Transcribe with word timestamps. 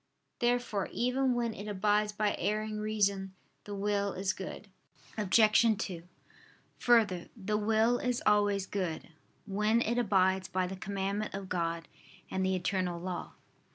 Therefore 0.39 0.89
even 0.91 1.35
when 1.35 1.53
it 1.53 1.67
abides 1.67 2.11
by 2.11 2.35
erring 2.39 2.79
reason, 2.79 3.35
the 3.65 3.75
will 3.75 4.13
is 4.13 4.33
good. 4.33 4.67
Obj. 5.15 5.77
2: 5.77 6.07
Further, 6.79 7.29
the 7.37 7.55
will 7.59 7.99
is 7.99 8.23
always 8.25 8.65
good, 8.65 9.09
when 9.45 9.79
it 9.79 9.99
abides 9.99 10.47
by 10.47 10.65
the 10.65 10.75
commandment 10.75 11.35
of 11.35 11.49
God 11.49 11.87
and 12.31 12.43
the 12.43 12.55
eternal 12.55 12.99
law. 12.99 13.33